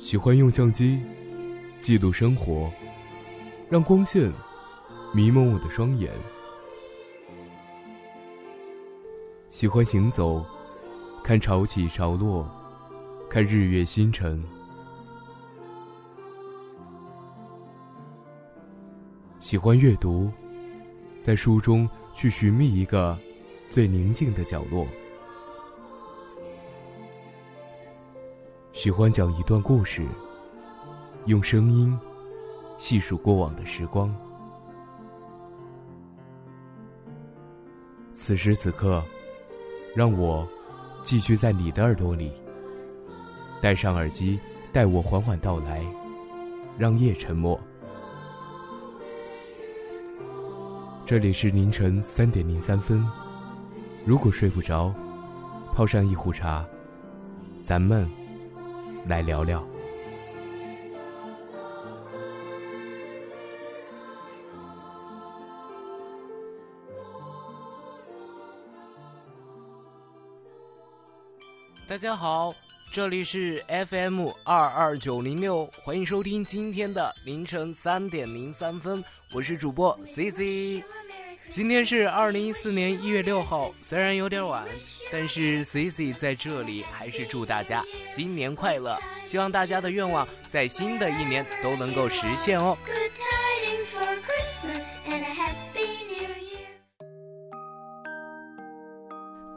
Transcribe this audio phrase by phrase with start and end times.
[0.00, 0.98] 喜欢用相机
[1.82, 2.72] 记录生活，
[3.68, 4.32] 让光线
[5.12, 6.10] 迷蒙我的双眼。
[9.50, 10.42] 喜欢行走，
[11.22, 12.50] 看潮起潮落，
[13.28, 14.42] 看日月星辰。
[19.38, 20.32] 喜欢阅读，
[21.20, 23.16] 在书中去寻觅一个
[23.68, 24.86] 最宁静的角落。
[28.82, 30.08] 喜欢讲一段故事，
[31.26, 31.94] 用声音
[32.78, 34.10] 细数过往的时光。
[38.14, 39.04] 此时此刻，
[39.94, 40.48] 让我
[41.02, 42.32] 寄居在你的耳朵里，
[43.60, 44.40] 戴上耳机，
[44.72, 45.84] 待我缓缓到来，
[46.78, 47.60] 让夜沉默。
[51.04, 53.06] 这里是凌晨三点零三分，
[54.06, 54.90] 如果睡不着，
[55.74, 56.64] 泡上一壶茶，
[57.62, 58.08] 咱们。
[59.06, 59.66] 来聊聊。
[71.88, 72.54] 大家好，
[72.92, 80.84] 这里是 FM 二二九零六，欢迎收听今天的凌晨三点零三分，我是主播 C C。
[81.50, 84.64] 今天是二零一四年一月六号，虽然有点晚，
[85.10, 92.78] 但是 C C 在这里还是祝大家新年快乐，希望大家的愿望在新的一年都能够实现哦。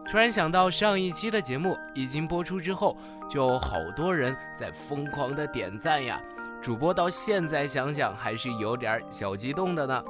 [0.10, 2.98] 突然想到上一期的节目已经播出之后，
[3.30, 6.20] 就好多人在疯狂的点赞呀，
[6.60, 10.04] 主播到现在想想还是有点小激动的呢。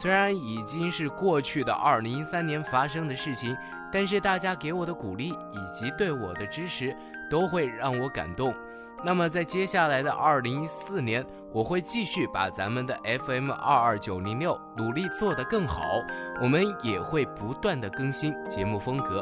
[0.00, 3.56] 虽然已经是过去的二零一三年发生的事情，
[3.90, 6.96] 但是大家给我的鼓励以及对我的支持，
[7.28, 8.54] 都会让我感动。
[9.02, 12.96] 那么在接下来的二零一四年，我会继续把咱们的
[13.26, 15.82] FM 二二九零六努力做得更好，
[16.40, 19.20] 我们也会不断的更新节目风格。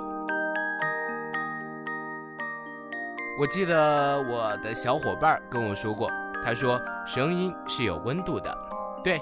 [3.41, 6.11] 我记得我的小伙伴跟我说过，
[6.45, 8.55] 他说声音是有温度的，
[9.03, 9.19] 对。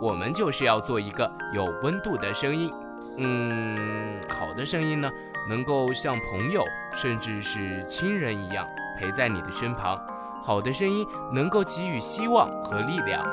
[0.00, 2.72] 我们就是要做一个有温度的声音，
[3.16, 5.10] 嗯，好的声音呢，
[5.48, 6.64] 能够像朋友
[6.94, 8.66] 甚至是亲人一样
[8.98, 9.98] 陪在你的身旁。
[10.40, 13.24] 好的声音能够给予希望和力量。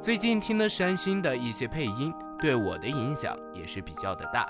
[0.00, 4.46] 最近听了山新的一些配音，对我的影响也是比较的大。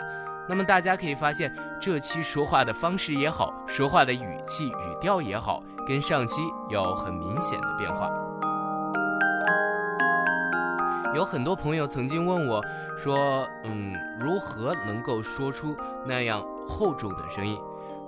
[0.49, 8.11] 那么大家可以发现，这期说话的方式也好，说话的语气语调也好，跟上期有很明显的变化。
[11.15, 12.63] 有很多朋友曾经问我，
[12.97, 17.59] 说：“嗯，如何能够说出那样厚重的声音？”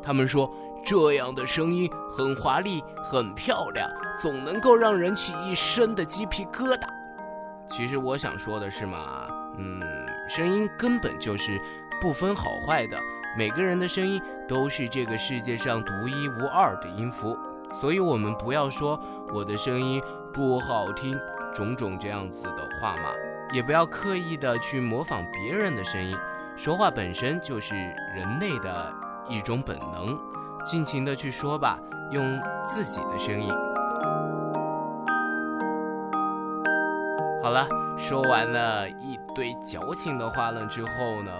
[0.03, 0.51] 他们说
[0.85, 6.87] ：“这样的声音很华丽，很漂亮，总能够让人起一身的鸡皮疙瘩。”
[7.67, 9.27] 其实我想说的是嘛，
[9.59, 9.81] 嗯，
[10.29, 11.61] 声音根本就是
[12.01, 12.99] 不分好坏的，
[13.37, 17.37] 每个人的声音都是这个世界上独一无二的音符，
[17.71, 18.99] 所以我们不要说
[19.35, 21.19] 我的声音不好听。
[21.55, 23.11] 种种这样子的话嘛，
[23.53, 26.15] 也不要刻意的去模仿别人的声音。
[26.57, 27.75] 说话本身就是
[28.15, 28.93] 人类的
[29.29, 30.19] 一种本能，
[30.65, 31.79] 尽情的去说吧，
[32.11, 33.49] 用自己的声音。
[37.43, 37.67] 好了，
[37.97, 41.33] 说完了一堆矫情的话了之后呢，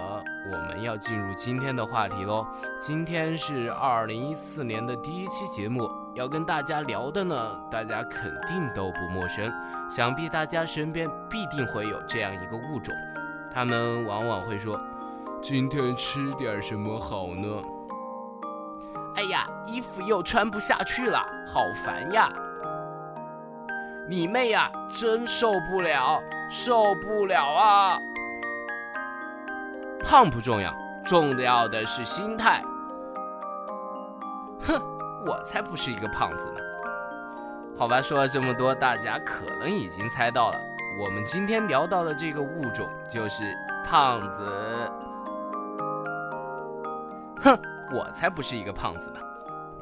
[0.51, 2.45] 我们要进入今天的话题喽。
[2.79, 6.04] 今天是二零一四年的第一期节目。
[6.15, 7.35] 要跟大家聊的呢，
[7.69, 9.51] 大家肯定都不陌生，
[9.89, 12.95] 想必大家身边必定会有这样一个物种，
[13.53, 14.79] 他们往往会说
[15.43, 17.61] ：“今天吃点什么好呢？”
[19.17, 22.31] 哎呀，衣服又穿不下去了，好烦呀！
[24.07, 27.99] 你妹呀，真受不了，受不了啊！
[30.01, 30.73] 胖不重要，
[31.03, 32.63] 重要的是心态。
[34.61, 34.81] 哼。
[35.25, 36.59] 我才不是一个胖子呢！
[37.77, 40.59] 好吧，说了这么多，大家可能已经猜到了，
[40.99, 44.43] 我们今天聊到的这个物种就是胖子。
[47.37, 47.59] 哼，
[47.91, 49.19] 我才不是一个胖子呢！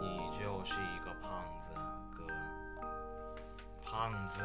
[0.02, 1.72] 你就是一个胖子，
[2.18, 2.24] 哥。
[3.86, 4.42] 胖子。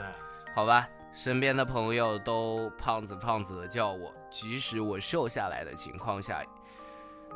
[0.55, 6.43] 好吧，身边的朋友都胖子胖子的叫我，即使我瘦下来的情况下，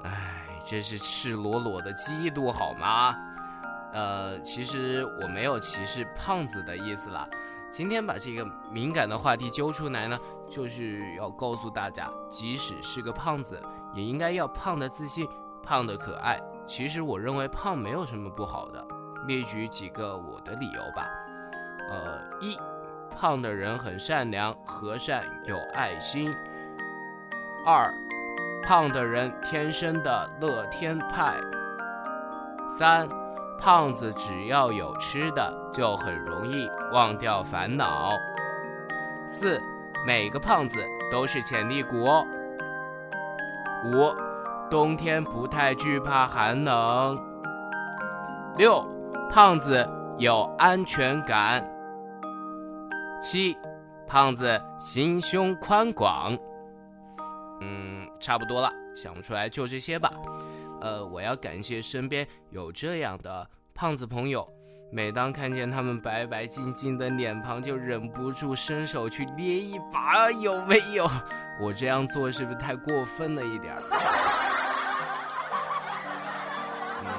[0.04, 3.16] 哎，真是赤裸裸的嫉妒，好吗？
[3.92, 7.28] 呃，其实我没有歧视胖子的意思啦。
[7.70, 13.60] 今天把这个敏感的话题揪出来呢，就是要告诉大家，即使是个胖子，
[13.94, 15.26] 也应该要胖的自信，
[15.62, 16.38] 胖的可爱。
[16.66, 18.86] 其实我认为胖没有什么不好的，
[19.26, 21.08] 列举几个我的理由吧。
[21.90, 22.58] 呃，一，
[23.10, 26.30] 胖的人很善良、和善、有爱心；
[27.66, 27.90] 二，
[28.62, 31.40] 胖的人天生的乐天派；
[32.78, 33.08] 三，
[33.62, 38.10] 胖子只要有吃的，就很容易忘掉烦恼；
[39.28, 39.62] 四，
[40.04, 42.26] 每个胖子都是潜力股哦；
[43.84, 44.12] 五，
[44.68, 47.16] 冬天不太惧怕寒冷；
[48.58, 48.84] 六，
[49.30, 49.88] 胖子
[50.18, 51.62] 有安全感；
[53.20, 53.56] 七，
[54.08, 56.36] 胖子心胸宽广。
[57.60, 60.10] 嗯，差不多了，想不出来就这些吧。
[60.82, 64.44] 呃，我要感谢身边有这样的胖子朋友，
[64.90, 71.08] 每当看见他们白白净净的脸庞，就忍不住伸手去捏一把，有没有？
[71.60, 73.82] 我这样做是不是太过分了一点儿？
[77.06, 77.10] 嗯，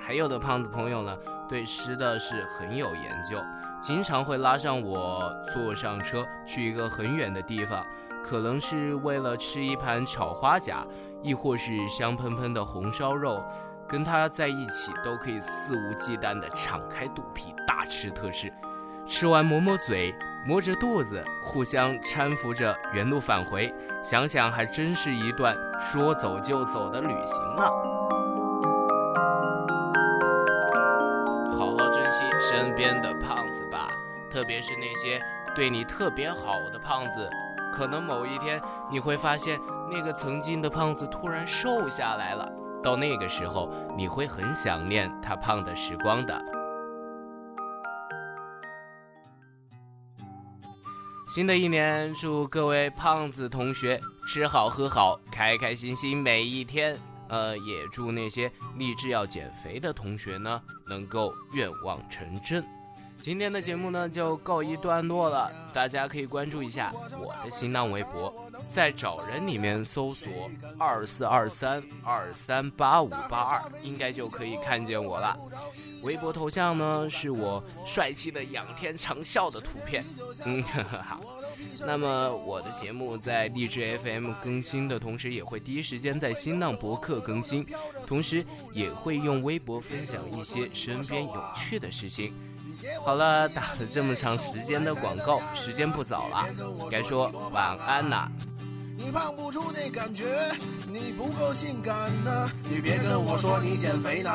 [0.00, 1.14] 还有的胖子朋友呢，
[1.46, 3.38] 对吃的是很有研究，
[3.82, 7.84] 经常会拉上我坐上车去一个很远的地方。
[8.20, 10.84] 可能是为了吃一盘炒花甲，
[11.22, 13.42] 亦或是香喷喷的红烧肉，
[13.88, 18.52] 跟他在一起都可以肆无忌惮地敞开肚皮大吃特吃，
[19.06, 20.14] 吃完抹抹嘴，
[20.46, 27.64] 摸着肚子，互相搀扶着原路返回，想想还真是一段说走就走的旅行呢。
[31.52, 33.88] 好好珍惜身边的胖子吧，
[34.30, 35.20] 特别是那些
[35.56, 37.28] 对你特别好的胖子。
[37.72, 38.60] 可能某一天
[38.90, 39.60] 你会发现，
[39.90, 42.50] 那个曾经的胖子突然瘦下来了。
[42.82, 46.40] 到那个时候，你会很想念他胖的时光的。
[51.26, 56.98] 新的一年，祝各位胖子同学吃好喝好，开开心心每一天。
[57.28, 62.64] 呃，也祝那些立志要减肥的同学呢，能够愿望成真。
[63.20, 68.32] 今天的节目呢就告一段落了，大家可以关注一下我的新浪微博，
[68.66, 70.28] 在找人里面搜索
[70.78, 75.38] 二四二三二三八五八二，应该就可以看见我了。
[76.02, 80.04] 微博头像呢是我帅气的仰天长啸的图片。
[80.46, 81.20] 嗯， 哈哈。
[81.84, 87.66] 那么我的节目在荔枝 FM 更新的同时，也会第一时间在新浪博客更新，
[88.06, 92.32] 同时也会用微博分享一些身边有趣的事情。
[93.04, 96.46] 好了，打了这么长时间的广告，时间不早了，
[96.90, 98.30] 该说晚安啦。
[98.96, 100.24] 你胖不出那感觉，
[100.88, 101.94] 你不够性感
[102.24, 102.50] 呢。
[102.64, 104.30] 你别跟我说你减肥呢，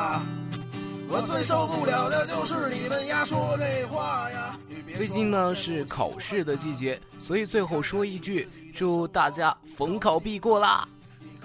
[1.08, 4.58] 我最受不了的就是你们呀说这话呀。
[4.94, 10.88] 最近呢是考试的季节，所以最后说一句，祝大家逢考必过啦。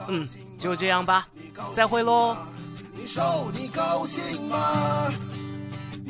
[0.08, 0.28] 嗯，
[0.58, 1.28] 就这样吧，
[1.76, 2.38] 再会喽。
[2.94, 5.12] 你瘦你高兴吗？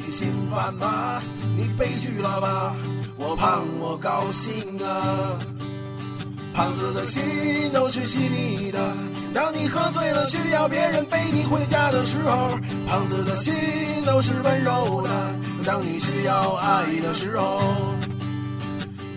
[0.03, 1.21] 你心烦吗？
[1.55, 2.75] 你悲剧了吧？
[3.17, 5.37] 我胖我高兴啊！
[6.53, 8.79] 胖子的心都是细腻的。
[9.33, 12.57] 当你喝醉了需要别人背你回家的时候，
[12.87, 13.53] 胖子的心
[14.05, 15.09] 都是温柔的。
[15.65, 17.61] 当你需要爱的时候，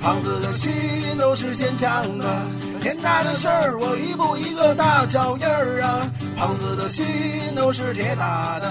[0.01, 0.73] 胖子的心
[1.19, 2.43] 都是坚强的。
[2.81, 6.11] 天大的事儿我一步一个大脚印儿啊！
[6.37, 7.07] 胖子的心
[7.55, 8.71] 都是铁打的。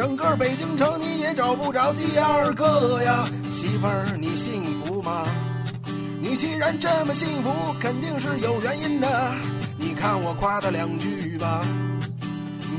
[0.00, 5.26] 整个北京城你也找不着第二个呀，媳妇儿你幸福吗？
[6.18, 9.06] 你既然这么幸福，肯定是有原因的。
[9.76, 11.60] 你看我夸他两句吧，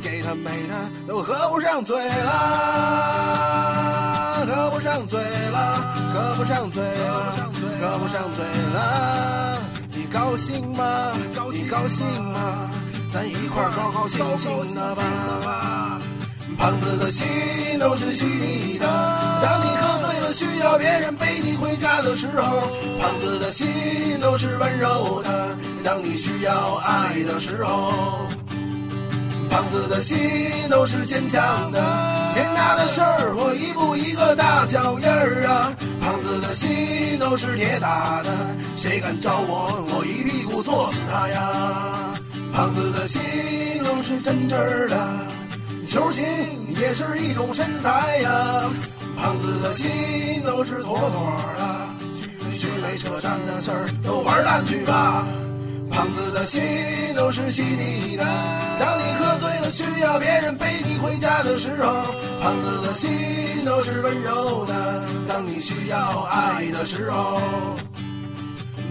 [0.02, 0.74] 给他美的
[1.08, 2.34] 都合不上嘴了，
[4.48, 7.36] 合不上嘴了，合不上嘴了，
[7.80, 9.62] 合不上嘴了。
[9.94, 11.12] 你高兴吗？
[11.52, 12.68] 你高兴吗？
[13.14, 14.26] 咱一块儿高高兴
[14.66, 14.96] 兴的
[15.46, 16.01] 吧。
[16.62, 17.26] 胖子的心
[17.80, 18.86] 都是细腻的，
[19.42, 22.62] 当你喝醉了需要别人背你回家的时候，
[23.00, 23.68] 胖子的心
[24.22, 28.28] 都是温柔的，当你需要爱的时候，
[29.50, 30.16] 胖子的心
[30.70, 31.82] 都是坚强的。
[32.36, 38.30] 天大的事儿我一步一个大脚印儿啊，胖子的心都是铁打的，
[38.78, 42.14] 谁敢招我，我一屁股坐死他呀。
[42.54, 43.20] 胖子的心
[43.84, 45.41] 都是真真儿的。
[45.92, 46.24] 球形
[46.70, 48.70] 也是一种身材呀，
[49.18, 52.50] 胖子的心都是妥妥的。
[52.50, 55.28] 虚伪扯淡的事儿都玩蛋去吧。
[55.92, 56.62] 胖子的心
[57.14, 58.24] 都是细腻的，
[58.80, 62.06] 当你喝醉了需要别人背你回家的时候，
[62.42, 63.12] 胖子的心
[63.66, 67.42] 都是温柔的，当你需要爱的时候。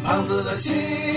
[0.05, 0.77] 胖子的心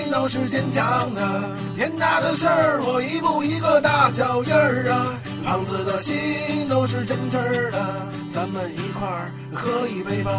[0.09, 1.43] 都是坚强的，
[1.75, 5.19] 天大的事儿我一步一个大脚印儿啊。
[5.43, 10.31] 胖子的心都是真真的，咱们一块儿喝一杯吧。